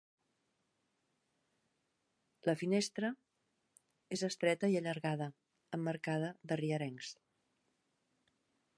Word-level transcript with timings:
La 2.49 2.55
finestra 2.61 3.13
és 4.19 4.25
estreta 4.31 4.73
i 4.75 4.81
allargada, 4.83 5.31
emmarcada 5.81 6.35
de 6.53 6.63
rierencs. 6.65 7.17